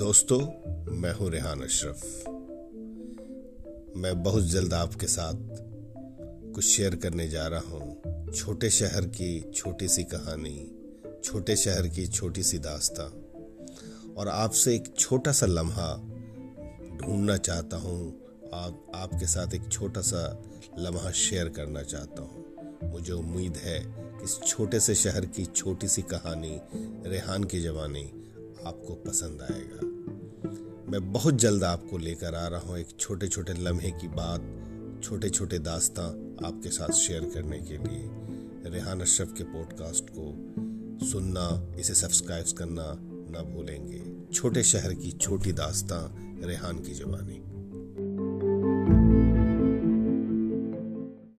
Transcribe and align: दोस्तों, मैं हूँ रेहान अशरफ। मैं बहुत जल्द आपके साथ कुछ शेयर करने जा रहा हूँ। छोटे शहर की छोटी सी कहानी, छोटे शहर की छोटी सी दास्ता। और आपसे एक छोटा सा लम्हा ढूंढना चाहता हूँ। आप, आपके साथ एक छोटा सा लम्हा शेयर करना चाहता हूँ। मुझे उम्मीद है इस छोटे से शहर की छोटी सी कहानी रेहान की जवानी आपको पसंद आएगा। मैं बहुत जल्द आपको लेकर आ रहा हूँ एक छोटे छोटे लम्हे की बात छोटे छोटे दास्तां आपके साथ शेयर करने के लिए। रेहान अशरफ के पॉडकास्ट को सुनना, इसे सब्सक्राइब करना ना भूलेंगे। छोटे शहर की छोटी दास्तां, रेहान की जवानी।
दोस्तों, 0.00 0.40
मैं 0.96 1.12
हूँ 1.12 1.30
रेहान 1.30 1.60
अशरफ। 1.60 2.24
मैं 3.96 4.22
बहुत 4.22 4.44
जल्द 4.44 4.74
आपके 4.74 5.06
साथ 5.06 5.34
कुछ 6.54 6.64
शेयर 6.64 6.96
करने 6.96 7.28
जा 7.28 7.46
रहा 7.46 7.60
हूँ। 7.60 8.02
छोटे 8.32 8.70
शहर 8.70 9.04
की 9.04 9.52
छोटी 9.54 9.88
सी 9.88 10.04
कहानी, 10.04 10.72
छोटे 11.24 11.56
शहर 11.56 11.88
की 11.88 12.06
छोटी 12.06 12.42
सी 12.42 12.58
दास्ता। 12.58 13.02
और 14.16 14.28
आपसे 14.28 14.74
एक 14.74 14.94
छोटा 14.98 15.32
सा 15.32 15.46
लम्हा 15.46 15.96
ढूंढना 16.96 17.36
चाहता 17.36 17.76
हूँ। 17.76 18.22
आप, 18.54 18.92
आपके 18.94 19.26
साथ 19.26 19.54
एक 19.54 19.68
छोटा 19.68 20.00
सा 20.00 20.42
लम्हा 20.78 21.10
शेयर 21.10 21.48
करना 21.48 21.82
चाहता 21.82 22.22
हूँ। 22.22 22.46
मुझे 22.92 23.12
उम्मीद 23.12 23.56
है 23.56 23.94
इस 24.24 24.40
छोटे 24.46 24.80
से 24.80 24.94
शहर 24.94 25.26
की 25.26 25.44
छोटी 25.44 25.88
सी 25.88 26.02
कहानी 26.02 26.60
रेहान 27.10 27.44
की 27.44 27.60
जवानी 27.60 28.12
आपको 28.66 28.94
पसंद 28.94 29.42
आएगा। 29.42 29.86
मैं 30.90 31.12
बहुत 31.12 31.34
जल्द 31.34 31.64
आपको 31.64 31.98
लेकर 31.98 32.34
आ 32.34 32.46
रहा 32.46 32.60
हूँ 32.60 32.78
एक 32.78 32.88
छोटे 33.00 33.28
छोटे 33.28 33.52
लम्हे 33.52 33.90
की 33.90 34.08
बात 34.08 34.56
छोटे 35.04 35.30
छोटे 35.30 35.58
दास्तां 35.58 36.06
आपके 36.46 36.68
साथ 36.68 36.92
शेयर 36.92 37.30
करने 37.34 37.58
के 37.58 37.76
लिए। 37.76 38.10
रेहान 38.70 39.00
अशरफ 39.00 39.32
के 39.38 39.44
पॉडकास्ट 39.44 40.04
को 40.10 40.26
सुनना, 41.06 41.76
इसे 41.78 41.94
सब्सक्राइब 41.94 42.44
करना 42.58 42.98
ना 43.30 43.42
भूलेंगे। 43.42 44.32
छोटे 44.34 44.62
शहर 44.62 44.94
की 44.94 45.12
छोटी 45.12 45.52
दास्तां, 45.52 46.02
रेहान 46.46 46.78
की 46.78 46.94
जवानी। 46.94 47.42